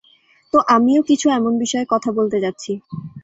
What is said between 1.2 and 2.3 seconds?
এমন বিষয়ে কথা